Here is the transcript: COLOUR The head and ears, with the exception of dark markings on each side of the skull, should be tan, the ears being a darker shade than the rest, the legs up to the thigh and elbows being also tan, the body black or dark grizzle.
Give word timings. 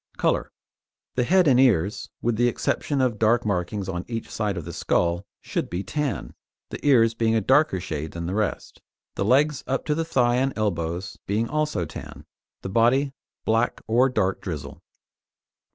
COLOUR 0.17 0.51
The 1.13 1.25
head 1.25 1.47
and 1.47 1.59
ears, 1.59 2.09
with 2.23 2.35
the 2.35 2.47
exception 2.47 3.01
of 3.01 3.19
dark 3.19 3.45
markings 3.45 3.87
on 3.87 4.03
each 4.07 4.31
side 4.31 4.57
of 4.57 4.65
the 4.65 4.73
skull, 4.73 5.27
should 5.41 5.69
be 5.69 5.83
tan, 5.83 6.33
the 6.71 6.83
ears 6.83 7.13
being 7.13 7.35
a 7.35 7.39
darker 7.39 7.79
shade 7.79 8.13
than 8.13 8.25
the 8.25 8.33
rest, 8.33 8.81
the 9.13 9.23
legs 9.23 9.63
up 9.67 9.85
to 9.85 9.93
the 9.93 10.03
thigh 10.03 10.37
and 10.37 10.53
elbows 10.57 11.19
being 11.27 11.47
also 11.47 11.85
tan, 11.85 12.25
the 12.63 12.67
body 12.69 13.13
black 13.45 13.79
or 13.85 14.09
dark 14.09 14.41
grizzle. 14.41 14.81